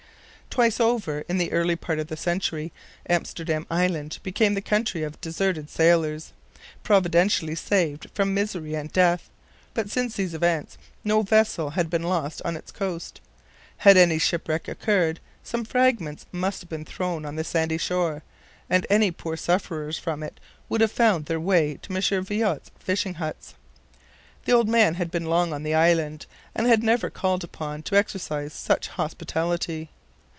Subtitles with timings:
[0.49, 2.73] Twice over in the early part of the century,
[3.07, 6.33] Amsterdam Island became the country of deserted sailors,
[6.83, 9.29] providentially saved from misery and death;
[9.73, 13.21] but since these events no vessel had been lost on its coast.
[13.77, 18.21] Had any shipwreck occurred, some fragments must have been thrown on the sandy shore,
[18.69, 20.37] and any poor sufferers from it
[20.67, 22.01] would have found their way to M.
[22.25, 23.53] Viot's fishing huts.
[24.43, 27.83] The old man had been long on the island, and had never been called upon
[27.83, 29.87] to exercise such hospitality.